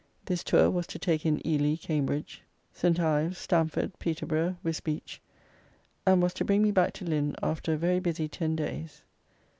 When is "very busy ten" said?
7.77-8.55